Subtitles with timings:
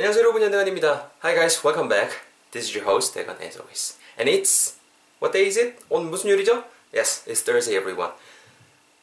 [0.00, 1.10] 안녕하세요 여러분 연대관입니다.
[1.22, 2.16] Hi guys, welcome back.
[2.52, 3.98] This is your host 대관 as always.
[4.18, 4.76] And it's
[5.20, 5.76] what day is it?
[5.90, 6.64] 오늘 무슨 요일이죠?
[6.96, 8.14] Yes, it's Thursday everyone.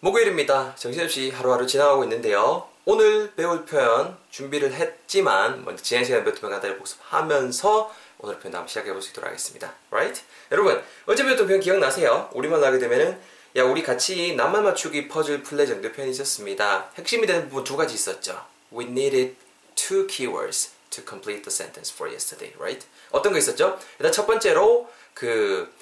[0.00, 0.74] 목요일입니다.
[0.74, 2.66] 정신없이 하루하루 지나가고 있는데요.
[2.86, 8.90] 오늘 배울 표현 준비를 했지만 먼저 지난 시간에 배웠던 간단히 복습하면서 오늘 표현 한번 시작해
[8.94, 9.74] 보시도록 하겠습니다.
[9.90, 10.22] Right?
[10.50, 12.30] 여러분 어제 배웠던 표현 기억나세요?
[12.32, 13.20] 우리말로 하게 되면은
[13.56, 16.90] 야 우리 같이 낱말 맞추기 퍼즐 플레 정도 표현이 있었습니다.
[16.94, 18.46] 핵심이 되는 부분 두 가지 있었죠.
[18.72, 19.36] We needed
[19.74, 22.86] two keywords to complete the sentence for yesterday, right?
[23.10, 23.78] 어떤 거 있었죠?
[23.98, 25.72] 일단 첫 번째로 그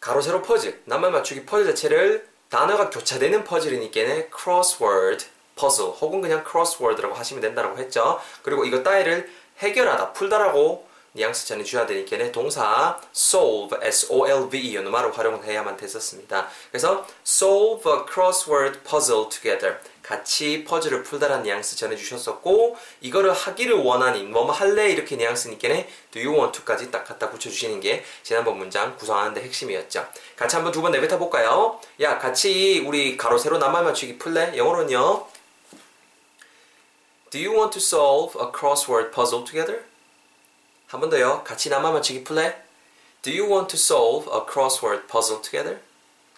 [0.00, 7.14] 가로 세로 퍼즐, 낱말 맞추기 퍼즐 자체를 단어가 교차되는 퍼즐이니까 crossword 퍼즐 혹은 그냥 crossword라고
[7.14, 8.20] 하시면 된다고 했죠.
[8.42, 16.48] 그리고 이거 따위를 해결하다, 풀다라고 뉘앙스 전해줘야 되니까 동사 solve, S-O-L-V-E 는 말을 활용해야만 됐었습니다.
[16.70, 24.52] 그래서 solve a crossword puzzle together 같이 퍼즐을 풀다라는 뉘앙스 전해주셨었고 이거를 하기를 원하니 뭐뭐
[24.52, 25.68] 할래 이렇게 뉘앙스니까
[26.10, 30.06] do you want to까지 딱 갖다 붙여주시는 게 지난번 문장 구성하는 데 핵심이었죠.
[30.36, 31.80] 같이 한번 두 번 내뱉어 볼까요?
[32.00, 34.54] 야 같이 우리 가로 세로 낱말 맞추기 풀래?
[34.56, 35.26] 영어로는요.
[37.30, 39.84] Do you want to solve a crossword puzzle together?
[40.88, 41.42] 한 번 더요.
[41.44, 42.62] 같이 낱말 맞추기 플레.
[43.22, 45.80] Do you want to solve a crossword puzzle together?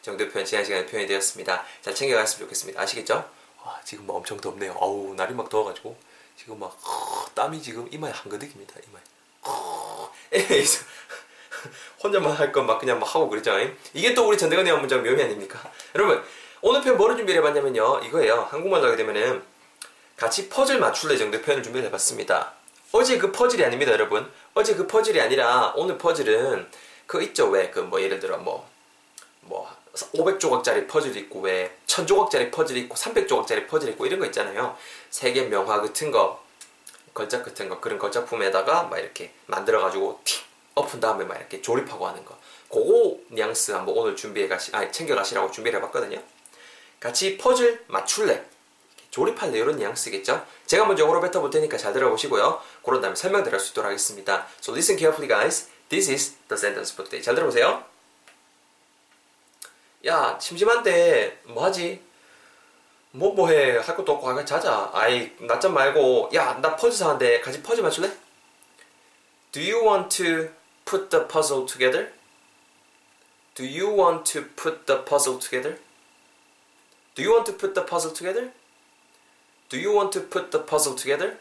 [0.03, 1.65] 정도 표현 지난 시간에 표현이 되었습니다.
[1.83, 2.81] 잘 챙겨갔으면 좋겠습니다.
[2.81, 3.29] 아시겠죠?
[3.65, 4.73] 와, 지금 뭐 엄청 덥네요.
[4.79, 5.97] 어우, 날이 막 더워가지고
[6.39, 8.75] 지금 막 어, 땀이 지금 이마에 한가득입니다.
[8.89, 9.03] 이마에.
[9.43, 10.85] 어, 에이서
[12.03, 13.53] 혼자만 할 건 막 그냥 막 하고 그랬죠.
[13.95, 15.61] 이게 또 우리 전대건의 문장 묘미 아닙니까?
[15.97, 16.23] 여러분
[16.63, 18.01] 오늘 표현 뭐를 준비를 해봤냐면요.
[18.05, 18.47] 이거예요.
[18.51, 19.43] 한국말로 하게 되면은
[20.17, 22.55] 같이 퍼즐 맞출래 정도 표현을 준비를 해봤습니다.
[22.97, 24.31] 어제 그 퍼즐이 아닙니다, 여러분.
[24.55, 26.67] 어제 그 퍼즐이 아니라 오늘 퍼즐은
[27.07, 28.67] 그 있죠, 왜 그 뭐 예를 들어 뭐
[29.43, 34.77] 뭐 500조각짜리 퍼즐 있고 왜 1000조각짜리 퍼즐 있고 300조각짜리 퍼즐 있고 이런 거 있잖아요.
[35.11, 36.43] 세계 명화 같은 거
[37.15, 40.45] 걸작 같은 거 그런 걸작품에다가 막 이렇게 만들어 가지고 틱
[40.75, 42.37] 엎은 다음에 막 이렇게 조립하고 하는 거.
[42.69, 46.21] 그거 뉘앙스 한번 오늘 준비해 가시 아 챙겨 가시라고 준비를 해 봤거든요.
[46.99, 48.45] 같이 퍼즐 맞출래.
[49.17, 50.45] 조립할래 이런 뉘앙스겠죠?
[50.67, 52.61] 제가 먼저 영어로 뱉어볼 테니까 잘 들어보시고요.
[52.85, 54.47] 그런 다음에 설명드릴 수 있도록 하겠습니다.
[54.61, 55.71] So listen carefully guys.
[55.89, 57.23] This is the sentence for today.
[57.23, 57.83] 잘 들어보세요.
[60.07, 62.03] 야 심심한데 뭐하지?
[63.13, 64.91] 뭐 뭐해 할 것도 없고 그냥 자자.
[64.93, 68.13] 아이 낮잠 말고 야 나 퍼즐 사는데 같이 퍼즐 맞출래?
[69.53, 70.51] Do you want to
[70.85, 72.13] put the puzzle together?
[73.55, 75.79] Do you want to put the puzzle together?
[77.15, 78.53] Do you want to put the puzzle together?
[79.69, 81.39] Do you want to put the puzzle together?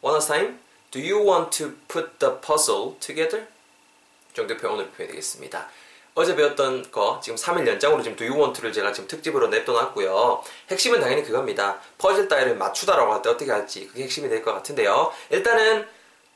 [0.00, 0.58] One last time.
[0.90, 3.46] Do you want to put the puzzle together?
[4.34, 5.68] 정도 표현 오늘 표현이 되겠습니다.
[6.14, 10.42] 어제 배웠던 거 지금 3일 연장으로 지금 Do you want to를 제가 지금 특집으로 냅둬놨고요.
[10.70, 11.80] 핵심은 당연히 그겁니다.
[11.98, 15.12] 퍼즐 따위를 맞추다라고 할 때 어떻게 할지 그게 핵심이 될 것 같은데요.
[15.30, 15.86] 일단은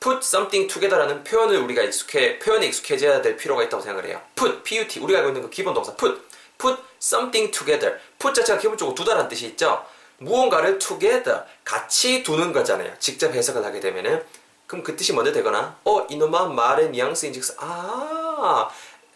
[0.00, 4.20] put something together라는 표현을 우리가 익숙해 표현에 익숙해져야 될 필요가 있다고 생각을 해요.
[4.34, 6.20] put, put 우리가 알고 있는 그 기본 동사 put,
[6.58, 7.98] put something together.
[8.18, 9.84] put 자체가 기본적으로 두다라는 뜻이 있죠.
[10.18, 12.92] 무언가를 together 같이 두는 거잖아요.
[12.98, 14.24] 직접 해석을 하게 되면은
[14.66, 18.68] 그럼 그 뜻이 먼저 되거나 어 이놈아 말의 뉘앙스인즉슨 아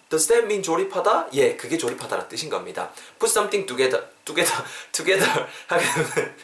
[0.08, 1.28] does that mean 조립하다?
[1.34, 2.90] 예, 그게 조립하다는 뜻인 겁니다.
[3.18, 6.34] put something together, together, together 하게 되면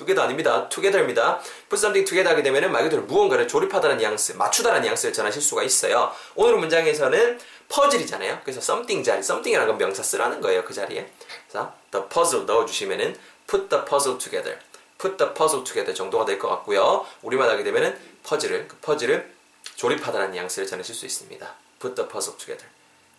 [0.00, 0.68] together 아닙니다.
[0.68, 1.38] together입니다.
[1.68, 6.12] put something together 하게 되면은 말 그대로 무언가를 조립하다는 뉘앙스, 맞추다라는 뉘앙스를 전하실 수가 있어요.
[6.34, 7.38] 오늘 문장에서는
[7.68, 8.40] 퍼즐이잖아요.
[8.42, 10.64] 그래서 something 자리, something이라는 건 명사 쓰라는 거예요.
[10.64, 11.06] 그 자리에.
[11.48, 13.16] 그래서 the puzzle 넣어주시면은
[13.46, 14.58] put the puzzle together,
[14.98, 17.06] put the puzzle together 정도가 될 것 같고요.
[17.22, 19.30] 우리말 하게 되면은 퍼즐을 그 퍼즐을
[19.76, 21.54] 조립하다는 뉘앙스를 전하실 수 있습니다.
[21.80, 22.66] put the puzzle together.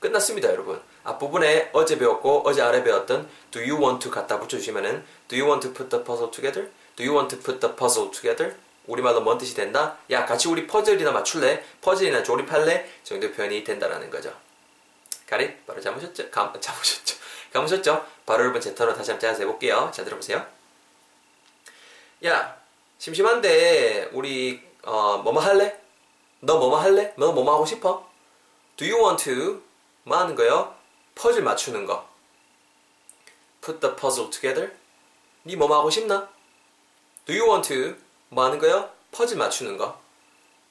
[0.01, 0.81] 끝났습니다, 여러분.
[1.03, 5.65] 앞부분에 어제 배웠고 어제 아래 배웠던 do you want to 갖다 붙여주시면은 do you want
[5.65, 6.69] to put the puzzle together?
[6.95, 8.57] do you want to put the puzzle together?
[8.87, 9.97] 우리말로 뭔 뜻이 된다?
[10.09, 11.63] 야, 같이 우리 퍼즐이나 맞출래?
[11.81, 12.89] 퍼즐이나 조립할래?
[13.03, 14.33] 정도 표현이 된다라는 거죠.
[15.27, 15.55] 가리?
[15.65, 16.31] 바로 잡으셨죠?
[16.31, 17.15] 감, 잡으셨죠?
[17.53, 18.05] 감으셨죠?
[18.25, 19.91] 바로 여러분 제 턴으로 다시 한번 짜서 해볼게요.
[19.93, 20.43] 자, 들어보세요.
[22.25, 22.57] 야,
[22.97, 25.79] 심심한데 우리 어, 뭐뭐 할래?
[26.39, 27.13] 너 뭐뭐 할래?
[27.17, 28.09] 너 뭐뭐 하고 싶어?
[28.77, 29.70] Do you want to?
[30.03, 30.75] 뭐 하는 거요?
[31.15, 32.09] 퍼즐 맞추는 거.
[33.61, 34.73] Put the puzzle together.
[35.45, 36.29] 니 뭐뭐 하고 싶나?
[37.25, 37.95] Do you want to?
[38.29, 38.89] 뭐 하는 거요?
[39.11, 39.99] 퍼즐 맞추는 거.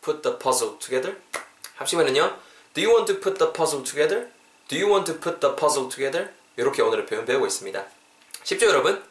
[0.03, 1.21] Put the puzzle together.
[1.77, 2.39] 합치면은요.
[2.75, 4.31] Do you want to put the puzzle together?
[4.69, 6.33] Do you want to put the puzzle together?
[6.57, 7.85] 이렇게 오늘의 표현 배우고 있습니다.
[8.43, 9.03] 쉽죠, 여러분?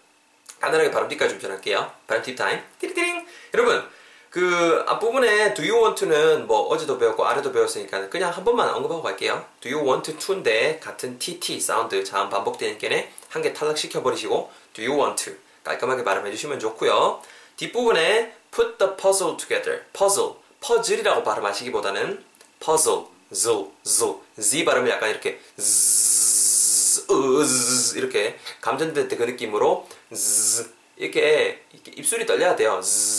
[0.59, 1.91] 간단하게 발음 팁까지 좀 전할게요.
[2.07, 2.61] 발음 팁 타임.
[2.79, 3.27] 띠리띠링.
[3.53, 3.89] 여러분,
[4.29, 9.01] 그 앞부분에 do you want to는 뭐 어제도 배웠고 아래도 배웠으니까 그냥 한 번만 언급하고
[9.01, 9.45] 갈게요.
[9.59, 15.23] do you want to인데 같은 tt sound 자음 반복되니까는 한개 탈락시켜 버리시고 do you want
[15.23, 15.33] to
[15.63, 17.21] 깔끔하게 발음해 주시면 좋고요.
[17.57, 19.83] 뒷부분에 put the puzzle together.
[19.93, 20.35] puzzle.
[20.61, 22.23] 퍼즐이라고 발음하시기보다는
[22.59, 23.05] puzzle.
[23.31, 23.47] z,
[23.83, 24.05] z,
[24.39, 30.65] z 발음을 약간 이렇게 z, z 이렇게 감전될 때 그 느낌으로 z
[30.97, 31.63] 이렇게
[31.95, 32.81] 입술이 떨려야 돼요.
[32.81, 33.18] z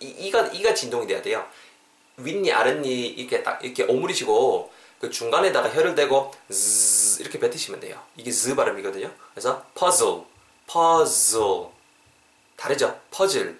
[0.00, 1.44] 이, 이가 이가 진동이 돼야 돼요.
[2.18, 8.00] 윗니 아랫니 이렇게 딱 이렇게 오므리시고 그 중간에다가 혀를 대고 z 이렇게 뱉으시면 돼요.
[8.16, 9.10] 이게 z 발음이거든요.
[9.34, 10.22] 그래서 puzzle,
[10.66, 11.66] puzzle
[12.56, 12.98] 다르죠?
[13.10, 13.58] 퍼즐,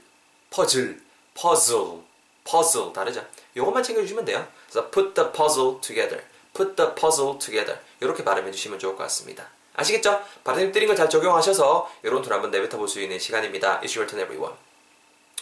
[0.51, 1.03] 퍼즐,
[1.35, 2.01] puzzle,
[2.45, 3.25] puzzle 다르죠?
[3.55, 4.47] 이것만 챙겨주시면 돼요.
[4.71, 6.25] 그래서 put the puzzle together,
[6.55, 9.49] put the puzzle together 이렇게 발음해 주시면 좋을 것 같습니다.
[9.75, 10.23] 아시겠죠?
[10.43, 13.81] 발음 드린 걸 잘 적용하셔서 툴 한번 내뱉어 볼 수 있는 시간입니다.
[13.83, 14.55] It's your turn everyone.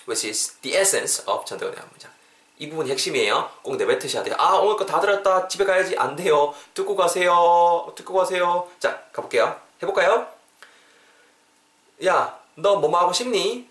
[0.07, 2.11] Which is the essence of 전대원의 한 문장.
[2.59, 3.51] 이 부분이 핵심이에요.
[3.63, 4.37] 꼭 내뱉으셔야 돼요.
[4.39, 5.49] 아, 오늘 거 다 들었다.
[5.49, 5.97] 집에 가야지.
[5.99, 6.55] 안 돼요.
[6.75, 7.93] 듣고 가세요.
[7.97, 8.71] 듣고 가세요.
[8.79, 9.61] 자, 가볼게요.
[9.83, 10.29] 해볼까요?
[12.05, 13.69] 야, 너 뭐뭐 하고 싶니?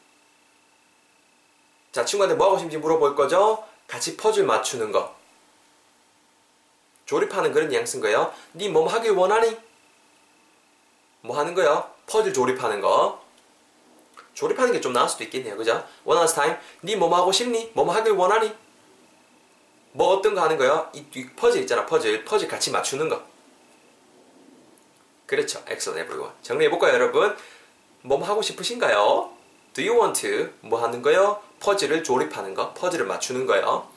[1.91, 3.63] 자, 친구한테 뭐 하고 싶은지 물어볼 거죠?
[3.87, 5.15] 같이 퍼즐 맞추는 거.
[7.05, 8.33] 조립하는 그런 뉘앙스인 거예요.
[8.55, 9.57] 니뭐 하길 원하니?
[11.21, 11.89] 뭐 하는 거요?
[12.07, 13.22] 퍼즐 조립하는 거.
[14.33, 15.55] 조립하는 게 좀 나을 수도 있겠네요.
[15.57, 15.85] 그죠?
[16.05, 16.57] one last time.
[16.83, 17.71] 니 뭐뭐 하고 싶니?
[17.73, 18.51] 뭐뭐 하길 원하니?
[19.91, 20.89] 뭐 어떤 거 하는 거요?
[20.93, 21.85] 이, 이 퍼즐 있잖아.
[21.85, 22.25] 퍼즐.
[22.25, 23.23] 퍼즐 같이 맞추는 거.
[25.25, 25.59] 그렇죠.
[25.69, 26.33] excellent everyone.
[26.41, 27.35] 정리해볼까요, 여러분?
[28.01, 29.31] 뭐 하고 싶으신가요?
[29.73, 30.49] Do you want to?
[30.61, 31.41] 뭐 하는 거요?
[31.59, 32.73] 퍼즐을 조립하는 거.
[32.73, 33.87] 퍼즐을 맞추는 거요.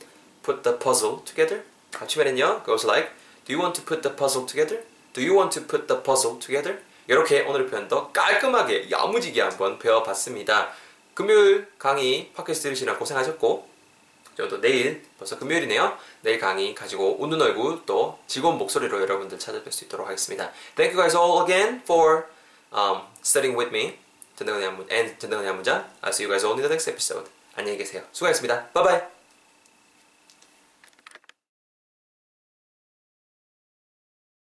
[0.43, 1.65] Put the puzzle together.
[1.95, 2.63] 합치면은요.
[2.65, 3.11] Goes like
[3.47, 4.85] Do you want to put the puzzle together?
[5.13, 6.81] Do you want to put the puzzle together?
[7.09, 10.71] 이렇게 오늘 표현도 깔끔하게 야무지게 한번 배워봤습니다.
[11.15, 13.69] 금요일 강의 팟캐스트 들으시느라 고생하셨고
[14.37, 15.97] 저도 내일 벌써 금요일이네요.
[16.21, 20.53] 내일 강의 가지고 웃는 얼굴 또 즐거운 목소리로 여러분들 찾아뵐 수 있도록 하겠습니다.
[20.75, 22.25] Thank you guys all again for
[22.77, 23.99] um, studying with me.
[24.37, 25.91] 전대건의 한 문, and 전대건의 한 문장.
[26.03, 27.31] I'll see you guys all in the next episode.
[27.55, 28.03] 안녕히 계세요.
[28.13, 28.69] 수고하셨습니다.
[28.75, 29.16] Bye bye.